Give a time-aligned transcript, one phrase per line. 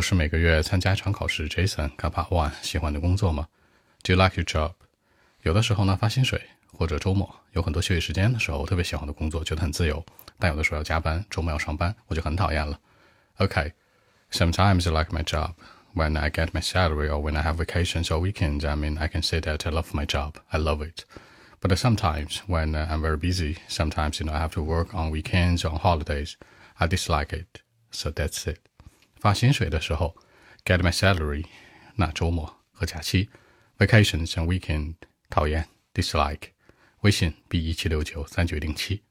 [0.00, 1.46] 我是每个月参加一场考试。
[1.46, 3.48] Jason，卡帕 One，喜欢的工作吗？
[4.02, 4.72] Do you like your job？
[5.42, 6.40] 有的时候呢，发薪水
[6.72, 10.02] 或者周末有很多休息时间的时候，我特别喜欢的工作，觉得很自由。
[10.38, 12.80] 但有的时候要加班，周末要上班，我就很讨厌了。
[13.40, 15.52] OK，sometimes I like my job
[15.94, 18.66] when I get my salary or when I have vacations or weekends.
[18.66, 20.36] I mean, I can say that I love my job.
[20.48, 21.04] I love it.
[21.60, 25.62] But sometimes when I'm very busy, sometimes you know I have to work on weekends
[25.62, 26.38] or on holidays.
[26.78, 27.60] I dislike it.
[27.90, 28.60] So that's it.
[29.20, 30.16] 发薪水的时候
[30.64, 31.44] ，get my salary，
[31.96, 33.28] 那周末和假期
[33.76, 34.94] ，vacations and weekend，
[35.28, 36.52] 讨厌，dislike。
[37.00, 39.02] 微信 b 一七六九三九零七。